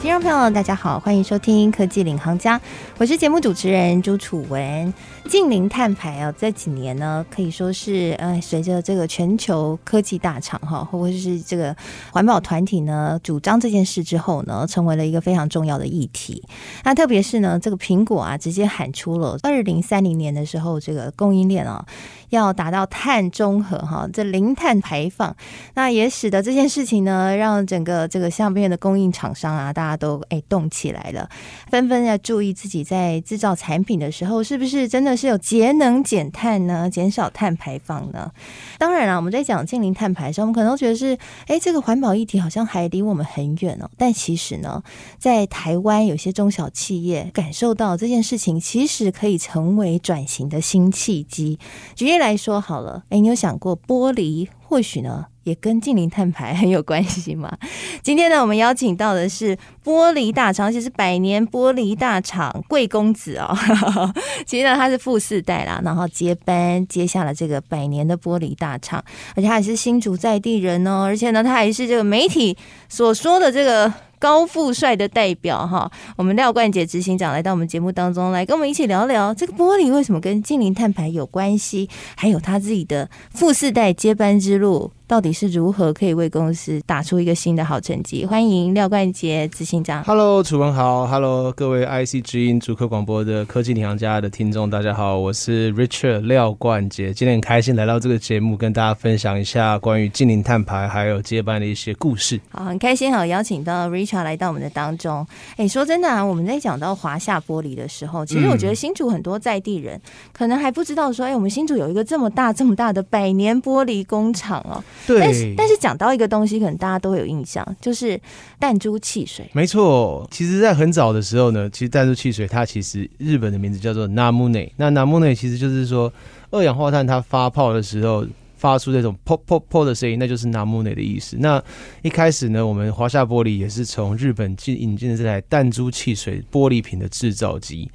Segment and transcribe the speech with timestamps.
[0.00, 2.56] 听众朋友，大家好，欢迎收听《科技领航家》，
[2.98, 4.94] 我是节目主持人朱楚文。
[5.28, 11.76] 近零碳排啊，这几年呢，可以说是呃，随着这个全球科技大厂哈，或者是这个
[12.12, 16.42] 环保团体呢，主张这件事之后呢，成为了一个非常重要的议题。
[16.84, 21.84] 那特别是呢，这个苹果啊，直接喊出了二零三零年的时候，这个供应链啊，
[22.30, 25.36] 要达到碳中和哈，这零碳排放。
[25.74, 31.28] 那也使得这件事情呢，让整个这个相片的供应厂商啊，大家都哎动起来了，
[31.70, 35.18] 纷纷要注意自己在制造产品的时候，是不是真的。
[35.18, 38.30] 是有节能减碳呢，减少碳排放呢？
[38.78, 41.18] 当然了，我们在讲净零碳排的时候，我们可能都觉得是，
[41.48, 43.90] 哎，这个环保议题好像还离我们很远哦。
[43.96, 44.80] 但其实呢，
[45.18, 51.58] 在台湾有些中小企业感受到这件事情，其实可以成为转型的新契机。
[51.96, 55.26] 举例来说好了，哎，你有想过玻璃或许呢？
[55.44, 57.56] 也跟近零碳排很有关系嘛。
[58.04, 63.56] 今天呢，我们邀请到的是玻璃大厂，而且是百年玻璃大厂贵公子哦。
[64.44, 69.02] 其实呢，他是富四代啦，然后接班接下了这个百年的玻璃大厂，
[69.34, 71.04] 而且他也是新竹在地人哦。
[71.04, 72.54] 而且呢，他还是这个媒体
[72.90, 73.90] 所说的这个。
[74.18, 88.26] 高富帅的代表哈，我们廖冠杰执行长来到我们节目当中来跟我们一起聊聊这个玻璃为什么跟近邻碳排有关系，还有他自己的富四代接班之路到底是如何可以为公司打出一个新的好成绩。
[88.26, 90.04] 欢迎廖冠杰执行长。
[90.04, 102.38] Hello，楚文豪，Hello，各位 IC 之音主客广播的科技领航家的听众，大家好，我是 Richard 廖冠杰，今天很开心来到这个节目，跟大家分享一下关于近零碳排还有接班的一些故事。
[102.50, 104.18] 好，很开心好邀请到 Richard。
[104.24, 109.98] 来到我们的当中，哎，说真的啊，我们在讲到华夏玻璃的时候，其实我觉得新竹很多在地人
[110.34, 114.84] 可能还不知道说，哎，我们新竹有一个这么大、这么大的百年玻璃工厂哦。
[115.06, 115.20] 对。
[115.20, 118.20] 但是，但是讲到一个东西，可能大家都会有印象，就是
[118.58, 119.48] 弹珠汽水。
[119.52, 124.70] 没错，其实，在很早的时候呢，其实弹珠汽水它其实日本的名字叫做 Namune。
[124.76, 126.12] 那 Namune 其实就是说
[126.50, 128.26] 二氧化碳它发泡的时候。
[128.58, 131.36] 发出这种噗噗噗的声音，那就是 Namune 的意思。
[131.38, 131.62] 那
[132.02, 137.88] 一开始呢，我们华夏玻璃也是从日本进引进的这台弹珠汽水玻璃瓶的制造机。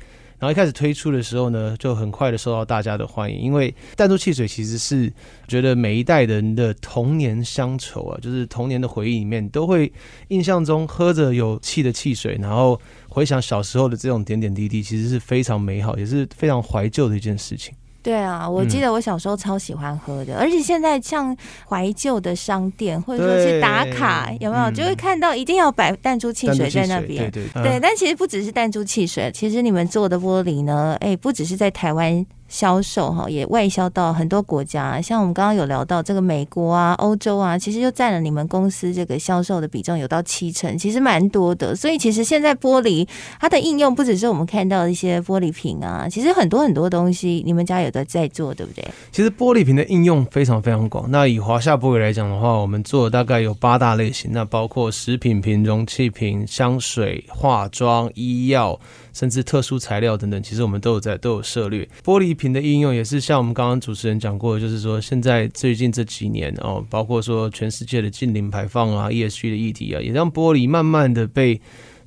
[0.43, 5.09] 然后一开始推出的时候呢，就很快的受到大家的欢迎，因为弹珠汽水其实是
[5.47, 9.89] 觉得每一代人的童年乡愁啊，就是童年的回忆里面都会
[10.27, 12.77] 印象中喝着有气的汽水，然后
[13.07, 17.73] 回想小时候的这种点点滴滴，其实是非常美好，也是非常怀旧的一件事情。
[18.03, 21.35] 对啊，我记得我小时候超喜欢喝的，嗯、而且现在像
[21.67, 27.31] 怀旧的商店或者说去打卡，有没有、嗯、就会看到一定要摆弹珠汽水在那边？
[27.31, 32.25] 对对、对、对，但其实不只是弹珠汽水，其实你们做的玻璃呢，哎，不只是在台湾。
[32.53, 41.75] 销售哈也外销到很多国家，像我们刚刚有聊到这个美国啊、欧洲啊，其实就占了你们公司这个销售的比重有到七成，其实蛮多的。
[41.75, 43.07] 所以其实现在玻璃
[43.39, 48.85] 它的应用不只是我们看到的一些玻璃瓶啊，其实很多很多东西你们家有的在做，对不对？
[49.11, 51.09] 其实玻璃瓶的应用非常非常广。
[51.09, 58.79] 那以华夏玻璃来讲的话，我们做大概有八大类型，那包括食品瓶、容器瓶、香水、化妆、医药。
[59.13, 61.87] 甚至特殊材料等等，其实我们都有在都有涉略。
[62.03, 71.61] 玻璃瓶的应用也是像我们刚刚主持人讲过，就是说现在最近这几年哦，包括说全世界的近零排放啊、ESG 的议题啊，也让玻璃慢慢的被。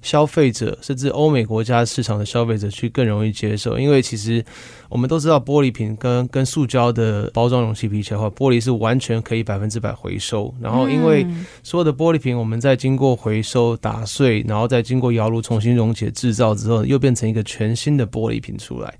[0.06, 4.44] 消费者甚至欧美国家市场的消费者去更容易接受，因为其实
[4.88, 10.54] 我们都知道玻璃瓶跟跟塑胶的包装容器比起来的话，玻璃是完全可以百分之百回收。
[10.60, 11.26] 然后因为
[11.64, 18.94] 所有的玻璃瓶，我们在经过回收打碎，然后再经过窑炉重新溶解制造之后，又变成一个全新的玻璃瓶出来。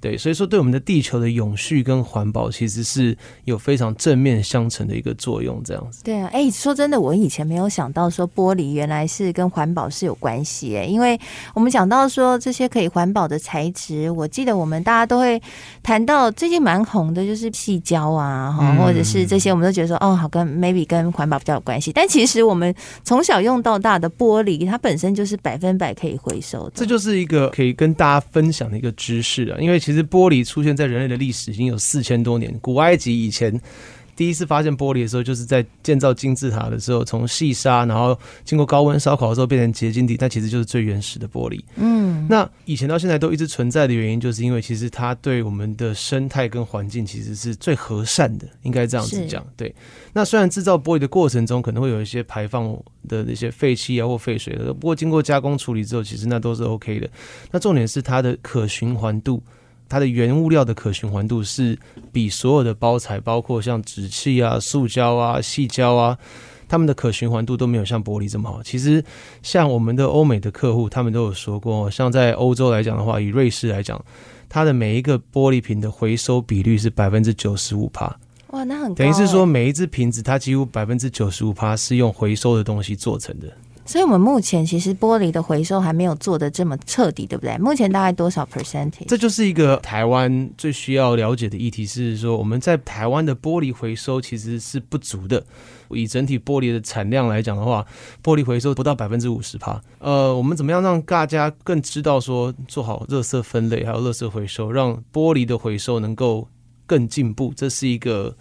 [0.00, 6.02] 对，所以说对我们的地球的永续跟环保，其实是有非常正面相乘的一个作用，这样子。
[6.02, 11.20] 对啊，哎、欸，说真的，我以前没有想到说玻璃原来是跟环保是有关系，哎，因为
[11.54, 15.40] 我们讲到说这些可以环保的材质，我记得我们大家都会
[15.82, 22.74] 谈到最近蛮红的就是细胶啊，哈、嗯，或者是这些，我们都觉得说哦，好跟 maybe 跟环保比较有关系，但其实我们
[23.04, 26.72] 从小用到大的玻璃，它本身就是百分百可以回收的。
[26.74, 33.60] 这就是一个可以跟大家分享的一个知识啊，因为其实玻璃出现在人类的历史已经有四千多年，古埃及以前
[34.16, 41.58] 第一次发现玻璃的时候，就是在建造金字塔的时候，从细沙，然后经过高温烧烤的时候变成结晶体，但其实就是最原始的玻璃。
[41.76, 49.42] 嗯，那以前到现在都一直存在的原因，就是因为其实它对我们的生态跟环境其实是最和善的，应该这样子讲。
[49.56, 49.74] 对，
[50.12, 52.76] 那虽然制造玻璃的过程中可能会有一些排放
[53.08, 57.08] 的那些废气啊或废水，不过经过加工处理之后，其实那都是 OK 的。
[57.50, 59.42] 那重点是它的可循环度。
[59.90, 61.76] 它的原物料的可循环度是
[62.12, 66.16] 比所有的包材，包括像纸器啊、塑胶啊、细胶啊，
[66.68, 68.62] 它们的可循环度都没有像玻璃这么好。
[68.62, 69.04] 其实，
[69.42, 74.02] 像我们的欧美的客户，他们都有说过，像在欧洲来讲的话，以瑞士来讲，
[74.48, 78.16] 它的每一个玻璃瓶的回收比率是百分之九十五帕。
[78.52, 78.94] 哇，那很。
[78.94, 83.48] 等于是说，每一只瓶子它几乎百分之九十五趴是用回收的东西做成的。
[83.90, 87.58] 所以，我们目前其实玻璃的回收还没有做得这么彻底，对不对？
[87.58, 88.92] 目前大概多少 percent？
[89.08, 95.44] 这就是一个台湾最需要了解的议题，是说我们在台湾的玻璃回收其实是不足的。
[95.90, 97.84] 以整体玻璃的产量来讲的话，
[98.22, 99.82] 玻璃回收不到百分之五十帕。
[99.98, 106.46] 呃，我们怎么样让大家更知道说做好垃圾分类，还有垃圾回收，让玻璃的回收能够
[106.86, 107.52] 更进步？
[107.56, 108.36] 这是一个。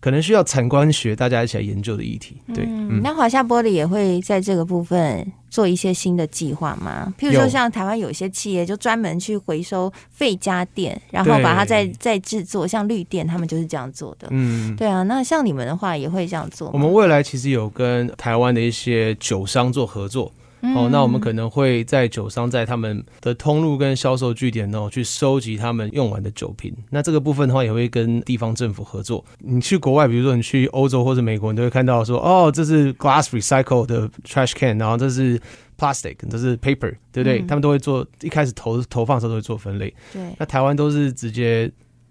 [0.00, 2.64] 可能需要产官学大家一起来研究的议题，对。
[2.66, 7.12] 嗯，那华夏玻璃也会在这个部分做一些新的计划吗？
[7.18, 14.28] 譬如说，像台湾有一些企业就专门去回收废家电，然后把它再再制作，像绿电，他们就是这样做的。
[14.30, 15.02] 嗯，对啊。
[15.02, 16.72] 那像你们的话，也会这样做吗？
[16.74, 20.32] 我们未来其实有跟台湾的一些酒商做合作。
[20.62, 26.74] 哦，那我们可能会在酒商在他们的通路跟销售据点哦，去收集他们用完的酒瓶。
[26.90, 29.24] 那这个部分的话，也会跟地方政府合作。
[29.38, 35.40] 你去国外，比如说你去欧洲或者美国，你都会看到说，哦，这是 glass recycle 的 trash can，然后这是
[35.78, 37.40] plastic，这是 paper，对不对？
[37.40, 39.92] 嗯、他们都会做，一开始投投放的时候都会做分类。
[40.12, 40.22] 对。
[40.38, 41.70] 那台湾都是直接。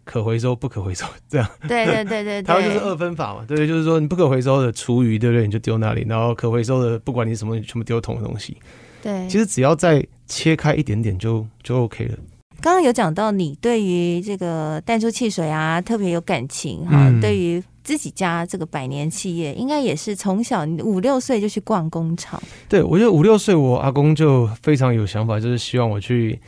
[0.09, 5.45] 可回收不可回收，这样对对对对，台湾就是二分法嘛，对，就是说你不可回收的厨余，对不对？
[5.45, 8.57] 你就丢那里，然后可回收的，不管你什么，你全部丢同的东西。
[9.03, 12.17] 对，其实只要再切开一点点就就 OK 了。
[12.59, 22.41] 刚刚有讲到你对于这个淡出汽水啊特别有感情哈，嗯、对于自己家这个百年企业，应该也是从小五六岁就去逛工厂。
[22.67, 26.39] 对，我觉得五六岁我阿公就非常有想法，就是希望我去。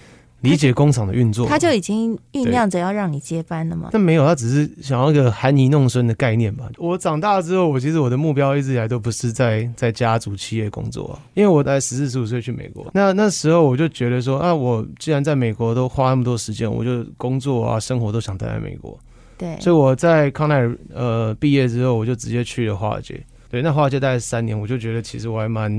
[0.42, 3.90] 理解工厂的运作，他就已经酝酿着要让你接班了吗？
[3.92, 6.70] 但没有，他只是想要一个含飴弄孙的概念吧。
[6.78, 18.98] 我长大之后，我其实我的目标一直以来都不是在在家族企业工作啊，因为我在十四十五岁去美国，那那时候我就觉得说，啊，我既然在美国都花那么多时间，我就工作啊生活都想待在美国。
[19.38, 23.24] 对，所以我在康奈尔呃毕业之后，我就直接去了华尔街。
[23.50, 25.72] 对，那华尔街待了三年，我就觉得其实我还蛮。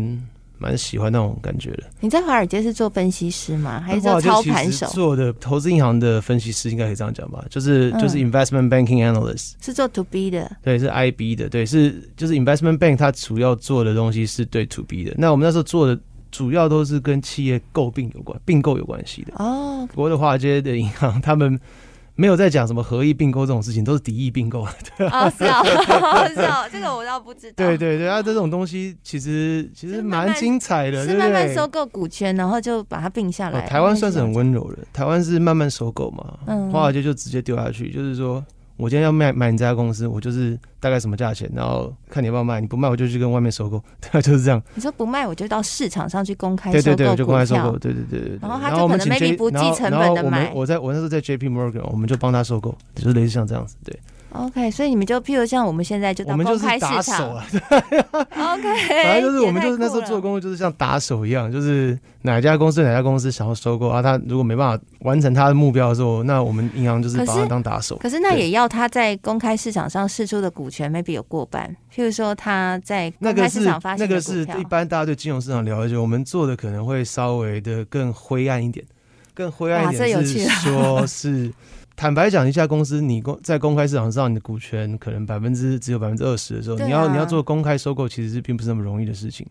[0.62, 1.82] 蛮喜欢那种感觉的。
[1.98, 3.80] 你在华尔街是做分析师吗？
[3.80, 4.86] 还是做操盘手？
[4.90, 7.44] 做的投资银行的分析师，应该可以这样讲吧？
[7.50, 10.56] 就是就是 investment banking analyst，是做 to B 的。
[10.62, 11.48] 对，是 IB 的。
[11.48, 15.12] 对，是就是 investment bank，它主要做的东西是对 to B 的。
[15.18, 15.98] 那我们那时候做的
[16.30, 19.32] 主要都是跟企业购并有关、并购有关系的。
[19.36, 21.58] 哦，国的华尔街的银行，他们。
[22.22, 24.64] 没有在讲什么合意并购这种事情，都是敌意并购。
[24.96, 25.60] 对 啊，是啊，
[26.32, 27.54] 是啊，这个我倒不知道。
[27.56, 33.62] 对对对，啊，这种东西其实其实蛮精彩的，是慢慢收购股权，然后就把它并下来。
[33.66, 38.40] 台湾算是很温柔的，台湾是慢慢收购嘛，嗯，华尔街就直接丢下去，就是说。
[38.82, 43.80] 我今天要卖买你这家公司，我就是大概什么价钱，然后看你要不要卖，你不卖我就去跟外面收购，
[44.10, 44.60] 对，就是这样。
[44.74, 48.38] 你说不卖我就到市场上去公开收购，对对对，我就公开收购，对对对对。
[48.42, 50.50] 然后他就可能 maybe 不计成本的买。
[50.52, 53.96] 我在我那时候在 JP Morgan，我们就帮他收购，就是类似像这样子，对。
[54.34, 57.44] OK，所以你们就譬如像我们现在就到公开市场 了。
[58.12, 67.96] OK，反正就是我们就是那时候做的工作就是像打手一样，就是哪家公司哪家公司想要收购啊，他如果没办法完成他的目标的时候，那我们银行就是把他当打手。
[67.96, 78.84] 可是，那也要他在公开市场上试出的股权 maybe 有过半，譬如说他在公开市场发行那个是一般大家对金融市场了解，我们做的可能会稍微的更灰暗一点，
[79.34, 81.52] 更灰暗一点是说是。
[82.02, 89.46] 坦白讲，一家公司你公在公开市场上，你的股权可能百分之只有百分之二十的时候，啊、你要你要做公开收购，其实是并不是那么容易的事情。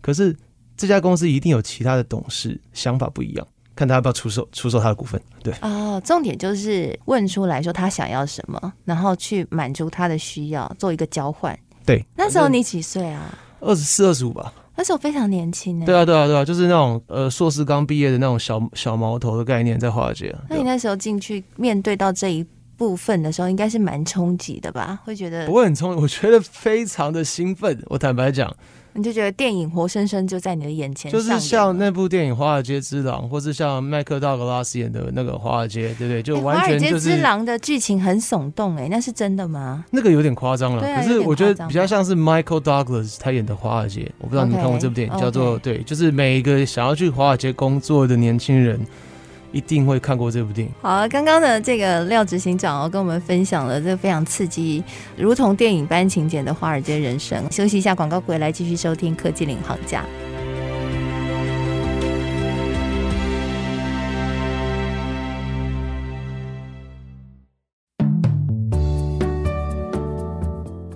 [0.00, 0.36] 可是
[0.76, 3.46] 这家公司一定有其他的董事想法不一样，
[3.76, 5.22] 看他要不要出售出售他的股份。
[5.40, 11.56] 对哦，重点就是问出来说他想要什么，然后去满足他的需要，做一个交换。
[11.86, 13.38] 对，那时候你几岁啊？
[13.60, 14.52] 二十四、二十五吧。
[14.76, 15.86] 那时候非常年轻呢。
[15.86, 20.34] 对啊，对啊，对啊，就是那种呃，硕士刚毕业的那种小小毛头的概念，在华尔街。
[20.48, 22.44] 那你那时候进去面对到这一
[22.76, 24.98] 部分的时候，应该是蛮冲击的吧？
[25.04, 27.80] 会觉得不会很冲击，我觉得非常的兴奋。
[27.86, 28.52] 我坦白讲，
[28.96, 36.22] 你就觉得电影活生生就在你的眼前，就是像那部电影《华尔街之狼》，或是像麦克道格拉斯演的那个《华尔街》，对不对？
[36.22, 39.84] 就完全就是《华尔街之狼》的剧情很耸动，哎，那是真的吗？
[39.90, 48.80] 那个有点夸张了，啊、可是我觉得比较像是 Michael Douglas 他演的《华尔街》，我不知道你们看过这部电影，okay, 叫做.对，就是每一个想要去华尔街工作的年轻人。
[49.54, 50.74] 一定会看过这部电影。
[50.82, 54.82] 好，刚刚的这个廖执行长哦，跟我们分享了这非常刺激、
[55.16, 57.50] 如同电影般情节的华尔街人生。
[57.52, 60.02] 休息一下，广告回来继续收听《科技领航家》。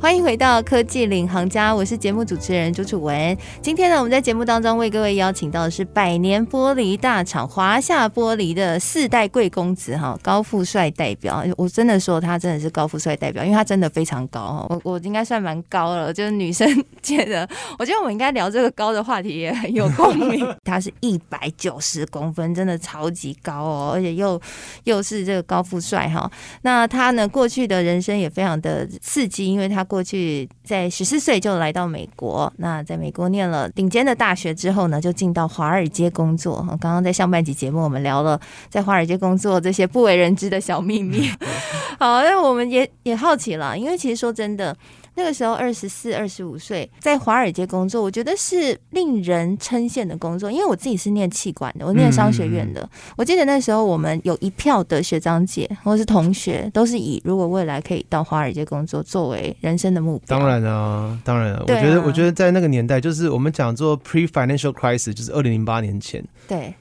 [0.09, 3.37] 欢迎回到科技领航家，我是节目主持人朱楚文。
[3.61, 11.45] 今天呢，我们在节目当中为各位邀请到的是百年玻璃大厂华夏玻璃的四代贵公子哈，高富帅代表。
[11.59, 14.67] 我真的说他真的是高富帅代表，因为他真的非常高哈。
[14.71, 16.67] 我我应该算蛮高了，就是女生
[17.03, 17.47] 觉得，
[17.79, 20.43] 我觉得我们应该聊这个高的话题也很有共鸣。
[20.65, 24.41] 他是一百九十公分，真的超级高哦，而且又
[24.85, 26.31] 又是这个高富帅哈。
[26.63, 36.65] 那他呢，过去的人生也非常的刺激，因为他过过去在十四岁就来到美国，那在美国念了顶尖的大学之后呢，就进到华尔街工作。
[36.81, 41.29] 刚刚在上半集节目，我们聊了在华尔街工作这些不为人知的小秘密。
[41.99, 44.77] 好，那我们也也好奇了，因为其实说真的。
[45.19, 50.49] 那个时候二十四、二十五岁，在华尔街工作，我觉得是令人称羡的工作。
[50.49, 52.81] 因为我自己是念气管的，我念商学院的。
[52.83, 60.39] 嗯、我记得那时候我们有一票的学长姐或是同学，都是以如果未来可以到华尔街工作作为人生的目标。
[60.39, 66.73] 当然啊，当然、啊，我觉得，我觉得在那个年代，就是我们讲做 pre-financial crisis，就是二零零八年前，对，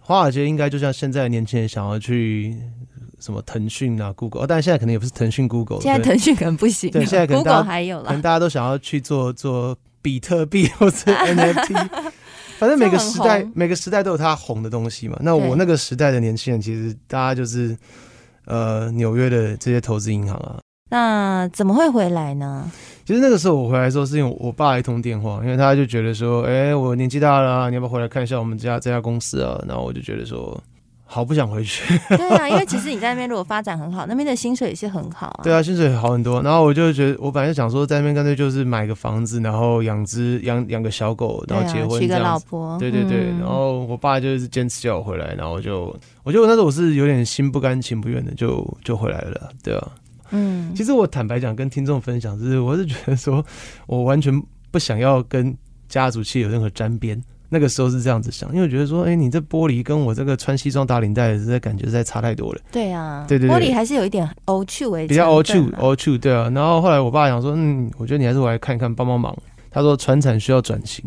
[0.00, 2.56] 华尔街应该就像现在的年轻人想要去。
[3.26, 6.88] 什么腾讯啊，Google，哦，但现在可能也不是腾讯 Google，现在腾讯可能不行。
[6.92, 11.88] 对，现在可能 Google 还有了，可能大家都想要去做做比特币或者 NFT，
[12.58, 15.18] 反正每个时代每个时代都有它红的东西嘛。
[15.20, 17.76] 那我那个时代的年轻人，其实大家就是
[18.44, 20.58] 呃纽约的这些投资银行啊。
[20.88, 22.70] 那怎么会回来呢？
[23.04, 29.60] 其实那个时候我回来的时候是因为我爸一通电话，因为他就觉得说，哎、欸，我年纪大了啊，你要不要回来看一下我们家这家公司啊？
[29.66, 30.56] 然后我就觉得说。
[31.08, 31.98] 好不想回去。
[32.08, 35.40] 对啊，因为其实你在那边如果发展很好，那边的薪水也是很好啊。
[35.44, 36.42] 对啊，薪水好很多。
[36.42, 42.76] 然后我就觉得，我本来就想说，在那边干脆就是买个房子，然后养只养养个小狗，然后结婚，娶个老婆。
[42.78, 43.28] 对对对。
[43.38, 49.50] 然后我爸就是坚持叫我回来，然后就我觉得我那时候我是有点心不甘情不愿的，就就回来了。
[49.62, 49.88] 对啊。
[50.30, 50.74] 嗯。
[50.74, 53.44] 其实我坦白讲，跟听众分享，就是我是觉得说，
[53.86, 55.56] 我完全不想要跟
[55.88, 57.22] 家族企业有任何沾边。
[57.48, 62.60] 那个时候是这样子想，因为我觉得说，哎、欸，你这玻璃跟我这个穿西装打领带的，这感觉实在差太多了。
[62.72, 66.50] 对啊，对对对，玻璃还是有一点 school 为主，比较 old school，old school，对啊。
[66.54, 69.36] 然后后来我爸想说，嗯，我觉得你还是回来看一看，帮帮忙。
[69.70, 71.04] 他说船产需要转型，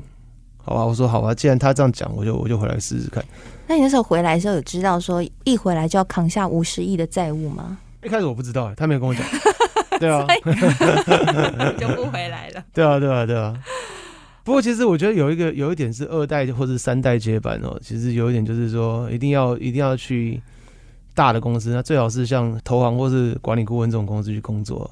[0.58, 0.86] 好吧？
[0.86, 3.24] 我说好吧，既然他这样讲，我就我就回来试试看。
[3.68, 7.78] 那你那时候回来的时候有知道说一回来就要扛下五十亿的债务吗？
[8.04, 9.24] 一开始我不知道，他没有跟我讲。
[10.00, 10.26] 对啊，
[11.78, 12.64] 就不回来了。
[12.74, 13.54] 对啊，对啊，对啊。
[14.50, 17.80] 不过，其实我觉得有一个有一点是二代或者三代接班哦。
[17.84, 20.42] 其实有一点就是说，一定要一定要去
[21.14, 24.90] 大的公司，那最好是像投行或是管理顾问这种公司去工作。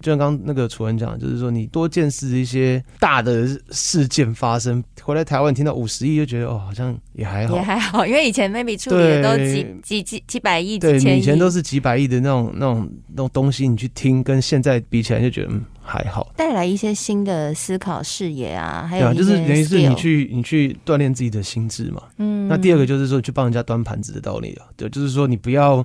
[0.00, 22.02] 就像刚刚那个楚文讲，就是说你多见识一些大的事件发生，回来台湾听到五十亿就觉得哦，好像也还好，也还好，因为以前 maybe 处理的都几几几几百亿、对，几千亿，以前都是几百亿的那种那种那种东西，你去听跟现在比起来就觉得嗯还好，带来一些新的思考视野啊，还有、啊、就是等于是你去你去锻炼自己的心智嘛。
[22.18, 25.84] 嗯，那第二个就是说去帮人家端盘子的道理啊，对，就是说你不要。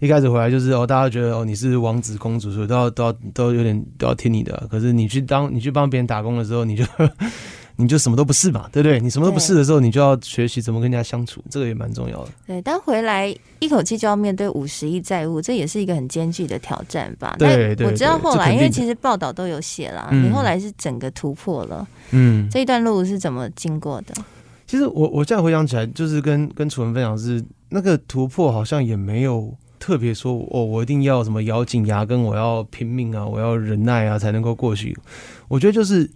[0.00, 4.66] 一开始回来就是哦，大家觉得哦你是王子公主，所以都要都要都有点都要听你的。
[4.68, 6.84] 可是你去当你去帮别人打工的时候，你就
[7.76, 9.00] 你就什么都不是嘛，对不对？
[9.00, 12.30] 你什么都不是的时候，你就要学习怎么跟人家相处，这个也蛮重要的。
[12.46, 17.34] 对，但回来一口气就要面对五十亿债务，这也是一个很艰巨的挑战吧？
[17.38, 21.86] 对对，我知道后来，因为其实报道都有写了，你后来是整个突破了。
[22.10, 24.14] 嗯，这一段路是怎么经过的？
[24.66, 29.54] 其实我我现在回想起来，就是跟跟楚文分享是那个突破，好像也没有。
[29.76, 34.96] 特别说哦，我一定要什么咬紧牙根，我要拼命啊，我要忍耐啊，才能够过去。
[35.46, 36.10] 我觉得就是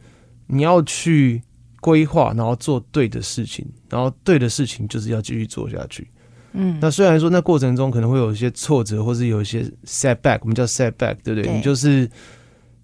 [0.46, 1.42] 你要去
[1.80, 6.08] 规划，然后做对的事情，然后对的事情就是要继续做下去。
[6.52, 11.42] 嗯，那虽然说那过程中可能会有一些挫折，或是有一些 setback，我们叫 setback，对不对？
[11.42, 12.10] 对，你就是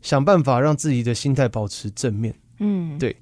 [0.02, 2.34] 想办法让自己的心态保持正面。
[2.58, 3.16] 嗯，对，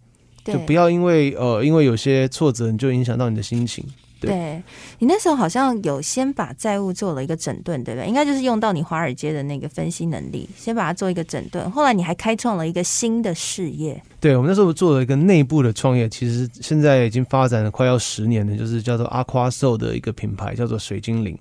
[0.44, 3.84] 就不要因为呃，因为有些挫折你就影响到你的心情。
[4.28, 4.62] 对，
[4.98, 8.08] 你那时候好像有先把债务做了一个整顿，对不对？
[8.08, 11.70] 应该就是用到你华尔街的那个分析能力，先把它做一个整顿。
[11.70, 14.02] 后来你还开创了一个新的事业。
[14.20, 21.36] 对，我们那时候做了一个内部的创业，其实现在已经发展了快要十年了，就是叫做 Aquasoul 的一个品牌，叫做水精灵。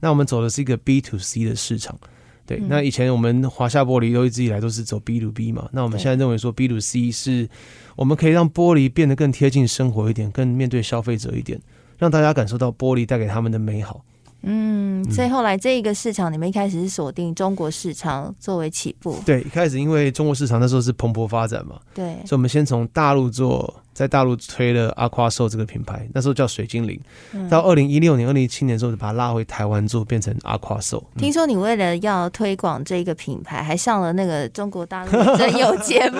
[0.00, 1.98] 那我们走的是一个 B to C 的市场。
[2.46, 7.48] 对，嗯、那以前我们华夏玻璃都一直以来都是走 B to B 嘛，那我们现在认为说 B to C 是
[7.94, 11.60] 我们可以让玻璃变得更贴近生活一点，更面对消费者一点，
[12.00, 14.04] 让大家感受到玻璃带给他们的美好。
[14.42, 19.16] 嗯，所以后来这一个市场，你们一开始是锁定中国市场作为起步。
[19.24, 23.72] 对，一开始因为中国市场那时候是蓬勃发展嘛，对，所以我们先从大陆做。
[24.00, 26.98] 在大陆推了 Aquasoul 这个品牌，那时候叫水精灵。
[27.50, 31.02] 到二零一六年、二零一七年的时候，就把它拉回台湾做，变成 Aquasoul。
[31.18, 36.18] 听说你为了要推广这个品牌，还上了那个中国大陆 真有节目。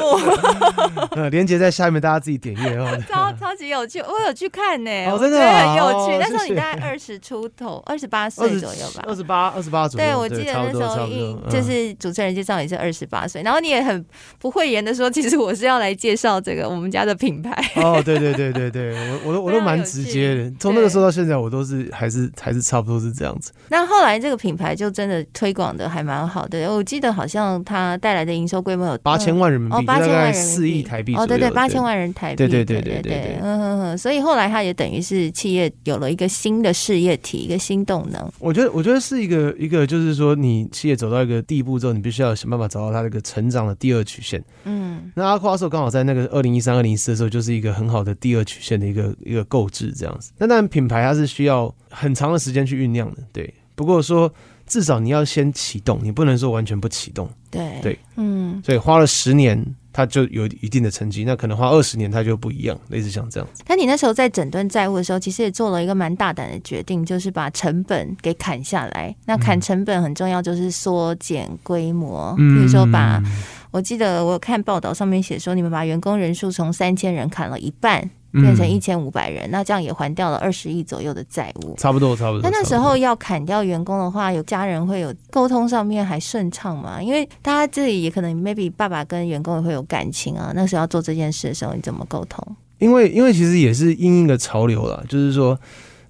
[1.13, 2.87] 呃， 连接在下面，大家自己点阅哦。
[3.09, 6.19] 超 超级有趣，我有去看呢，哦，真的很有趣。
[6.21, 10.07] 那时候你大概二十出头，二十八岁左右吧，二十八，二十八左右。
[10.07, 11.09] 对，我记得那时候
[11.49, 14.05] 就是主持人介绍你是二十八岁，然后你也很
[14.39, 17.70] 不讳言的说，其实我是要来介绍这个我们家的品牌。
[17.77, 18.50] 哦，对 对对。
[18.50, 23.53] 对对对，我我都我都蛮直接的，从那个时候到现在，我都是还是还是差不多是这样子。
[23.69, 31.15] 那后来这个品牌就真的推广的还蛮好的，我记得好像它带来的营收规模有八千万人民币，哦，八千万人民币，四亿台币。
[31.15, 33.99] 哦，对对，八千万人台币，对对对对对对，嗯嗯嗯。
[33.99, 38.33] 所以后来它也等于是企业有了一个新的事业体，一个新动能。
[38.39, 44.43] 我觉得我觉得是一个一个，就是说你企业走到一个地步之后，你必须要想办法找到它这个成长的第二曲线。
[44.65, 49.14] 嗯，那 Aquasoul 刚好在那个二零一三、二零一四的时候，就是一个很好的第二曲线的一个。
[49.25, 53.52] 一个购置这样子，那当然品牌它是需要很长的时间去酝酿的，对。
[53.75, 54.33] 不过说
[54.66, 58.61] 至少你要先启动，你不能说完全不启动，对对，嗯。
[58.64, 61.25] 所以花了十年，它就有一定的成绩。
[61.25, 63.62] 那可能花二十年，它就不一样，类似像这样子。
[63.69, 69.14] 那你那时候在整顿债务的时候，其实也做了一个蛮大胆的决定，就是把成本给砍下来。
[69.26, 73.23] 那砍成本很重要，就是缩减规模，比如说把，
[73.71, 78.11] 我记得我看报道上面写说，你们把员工人数从三千人砍了一半。
[78.33, 82.49] 变成一千五百人，嗯，那这样也还掉了二十亿左右的债务，差不多，差不多。
[82.49, 87.03] 那那时候要砍掉员工的话，有家人会有沟通上面还顺畅吗？
[87.03, 90.53] 因为大家这里也可能 maybe 爸爸跟员工也会有感情啊。
[90.55, 92.41] 那时候要做这件事的时候，你怎么沟通？
[92.79, 95.59] 因为因为其实也是因应的潮流了，就是说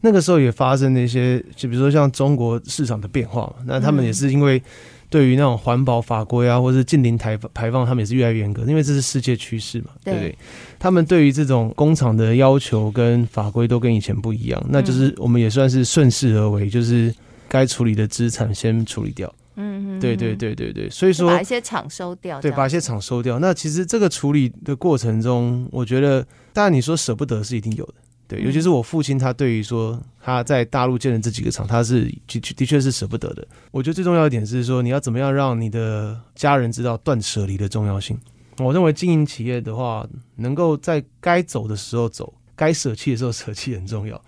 [0.03, 4.63] 那个时候也发生了一些，就比如说像中国市场的变化嘛，那他们也是因为。
[5.11, 10.39] 对于那种环保法规啊，或者是近零排排放，他们也是越来越严格，因为这是世界趋势嘛，对不对？
[10.79, 17.15] 他们对于这种工厂的要求跟法规都跟以前不一样，那就是我们也算是顺势而为，就是
[17.49, 19.31] 该处理的资产先处理掉。
[19.57, 23.39] 嗯嗯，对对对对对，所以说把一些厂收掉，对，把一些厂收掉。
[23.41, 27.95] 那其实这个处理的过程中，我觉得当然你说舍不得是一定有的。
[28.31, 33.45] 对，尤其是我父亲，他对于说他在大陆建的这几个厂，他是的的确是舍不得的。
[33.73, 38.17] 我觉得最重要一点是说，你要怎么样让你的家人知道断舍离的重要性。
[38.59, 44.23] 我认为经营企业的话，能够在该走的时候走，该舍弃的时候舍弃很重要，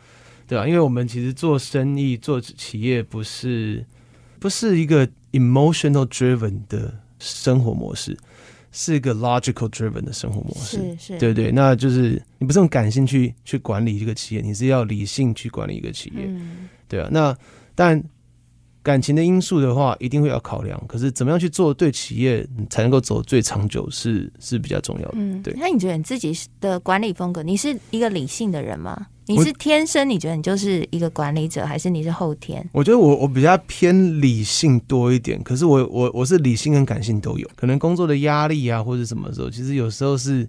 [0.48, 0.66] 对吧？
[0.66, 3.86] 因为我们其实做生意、做企业不是
[4.40, 8.18] 不是一个 emotional driven 的生活模式。
[8.72, 17.08] 是一个 logical driven 的生活模式，是是，对对，那就是你不是用感性去去管理一个企业，你是要理性去管理一个企业，嗯、对啊。
[17.12, 17.36] 那
[17.74, 18.02] 但
[18.82, 20.82] 感情的因素的话，一定会要考量。
[20.88, 25.14] 可是怎么样去做对企业才能够走最长久是，是是比较重要的。
[25.18, 25.54] 嗯，对。
[25.56, 29.06] 那你觉得你自己的管理风格，你是一个理性的人吗？
[29.26, 32.68] 你是天生你觉得你就是一个管理者，还是你是后天？
[32.72, 37.48] 我觉得我我比较偏理性多一点，可是我我我是理性跟感性都有。
[37.54, 40.48] 可能工作的压力啊，或者什么时候，其实有时候是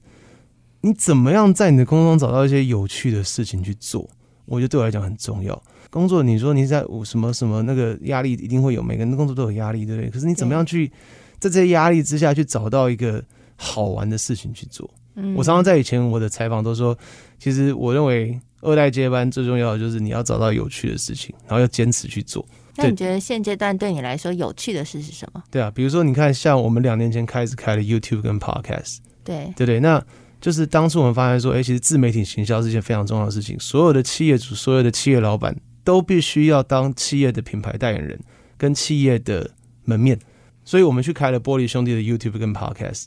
[0.81, 4.09] 你怎么样在你的工作中找到一些有趣的事情去做，
[4.45, 5.61] 我觉得对我来讲很重要。
[5.91, 10.09] 工作你说你在什么什么那个压力一定会有，每个人的工作都有压力，对不对？
[10.09, 10.91] 可是你怎么样去
[11.37, 13.23] 在这些压力之下去找到一个
[13.55, 14.89] 好玩的事情去做？
[15.15, 16.97] 嗯，我常常在以前我的采访都说，
[17.37, 18.39] 其实我认为。
[18.63, 22.45] 二代接班最重要的就是你要找到有趣的事情，然后要坚持去做。
[22.75, 25.43] 那你觉得现阶段对你来说有趣的事是什么？
[25.51, 30.03] 对啊，比如说你看，像我们两年前开始开了 YouTube 跟 Podcast，对对对，那
[30.41, 33.59] 就是当初我们发现说，哎、欸，其实自媒体行销是一件非常重要的事情。
[33.59, 38.19] 所有的企业主、所有的企业老板都必须要当企业的品牌代言人
[38.57, 39.51] 跟企业的
[39.83, 40.17] 门面，
[40.65, 43.05] 所以我们去开了玻璃兄弟的 YouTube 跟 Podcast，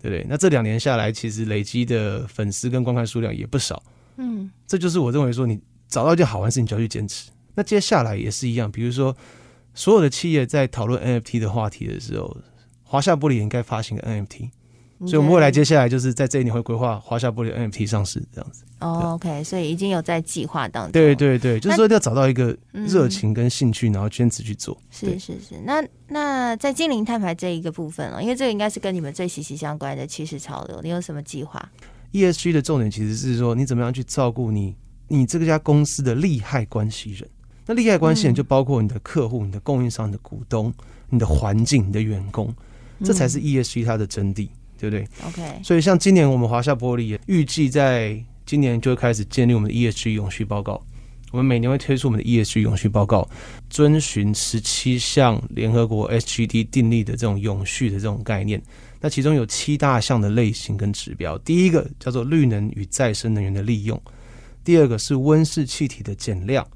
[0.00, 0.24] 对不对？
[0.28, 3.82] 那这两年下来，其实累积的粉丝跟观看数量也不少。
[4.16, 7.30] 嗯，这就是我认为说，你找到一件好玩的事情就要去坚持。
[7.54, 9.16] 那接下来也是一样，比如说
[9.74, 12.36] 所有的企业在讨论 NFT 的话题的时候，
[12.82, 14.50] 华夏玻璃也应该发行个 NFT。
[15.00, 18.64] 所以我们未来接下来就是在这一年会规划华夏玻璃 NFT 上市这样子。
[18.80, 20.92] 哦，OK，所以已经有在计划当中。
[20.92, 24.80] 对对对，就是说要找到一个热情跟兴趣，然后坚持去做。
[24.90, 31.70] 是是是，那那在精灵碳排这一个部分了，因为这个应该是跟你们最息息相关的趋势潮流，你有什么计划
[32.14, 34.74] ？ESG 的重点其实是说，你怎么样去照顾你
[35.08, 37.28] 你这个家公司的利害关系人。
[37.66, 40.72] 那利害关系人就包括你的客户、你的供应商、你的股东、
[41.10, 42.54] 你的环境、你的员工，
[43.02, 44.48] 这才是 ESG 它的真谛，
[44.78, 45.42] 对不对？OK。
[45.62, 50.80] 所以像今年我们华夏玻璃也预计在今年就会开始建立我们的 ESG 永续报告。
[51.32, 53.28] 我们每年会推出我们的 ESG 永续报告，
[53.68, 58.62] 遵循十七项联合国 SGD 订立的这种永续的这种概念。
[59.04, 64.02] 那其中有七大项的类型跟指标，第一个叫做绿能与再生能源的利用，
[64.64, 66.66] 第二个是温室气体的减量。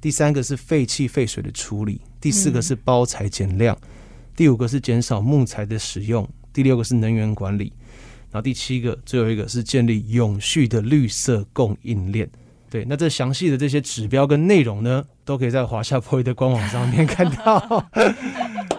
[0.00, 3.78] 第三个是废气废水的处理，第四个是包材减量，
[4.34, 7.72] 第五个是减少木材的使用，第六个是能源管理，
[8.32, 12.28] 然后第七个最后一个是建立永续的绿色供应链。
[12.68, 17.88] 对，那这详细的这些指标跟内容呢，都可以在华夏玻璃的官网上面看到。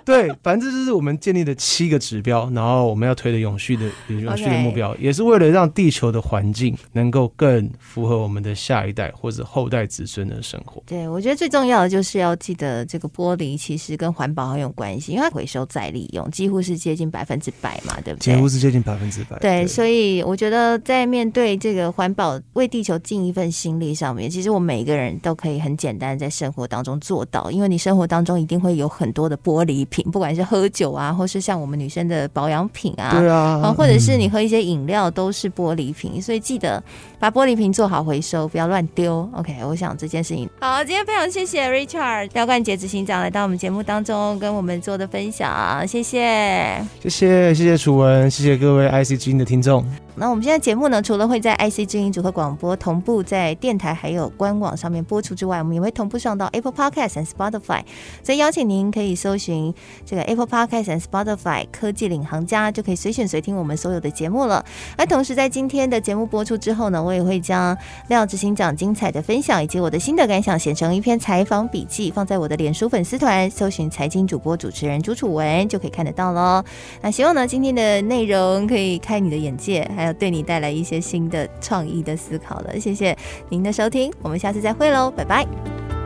[0.10, 10.82] 对，反正这就是我们建立的七个指标，然后我们要推的永续的永续的目标.也是为了让地球的环境能够更符合我们的下一代或者后代子孙的生活。
[10.88, 18.34] 对，我觉得最重要的就是要记得，这个玻璃其实跟环保很有关系，因为它回收再利用几乎是接近百分之百嘛，对不对？
[18.34, 19.38] 几乎是接近百分之百。
[19.38, 29.99] 对，所以我觉得在面对这个环保为地球尽一份心力上面，其实我们每一个人都可以很简单在生活当中做到，因为你生活当中一定会有很多的玻璃瓶。
[30.04, 36.84] 不管是喝酒啊，或是像我们女生的保养品啊，对啊，或者是你喝一些饮料，都是玻璃瓶，嗯，所以记得
[37.20, 39.30] 把玻璃瓶做好回收，不要乱丢。
[39.34, 40.82] OK，我想这件事情好。
[40.84, 49.86] 今天非常谢谢 Richard 廖冠杰执行长来到我们节目当中跟我们做的分享，谢谢，谢谢，谢谢楚文，谢谢各位 IC 之音的听众。
[50.16, 57.82] 那我们现在节目呢，除了会在 IC 之音组合广播同步在电台还有官网上面播出之外，我们也会同步上到 Apple Podcast 和 Spotify，
[58.22, 59.74] 所以邀请您可以搜寻
[60.06, 64.64] 这个 Apple Podcast 和 Spotify 科技领航家，就可以随选随听我们所有的节目了。
[64.98, 67.76] 而同时在今天的节目播出之后呢，我也会将
[68.10, 76.64] 廖执行长精彩的分享以及我的心得感想写成一篇采访笔记，放在我的脸书粉丝团，搜寻财经主播主持人朱楚文就可以看得到喽。
[77.02, 80.14] 那希望呢今天的内容可以开你的眼界，还有。
[80.20, 83.18] 对你带来一些新的创意的思考了，谢谢
[83.48, 85.99] 您的收听，我们下次再会喽，拜拜。